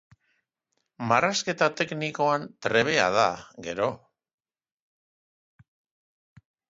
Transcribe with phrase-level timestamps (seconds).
[1.09, 3.27] Marrazketa teknikoan trebea da,
[3.69, 3.91] gero.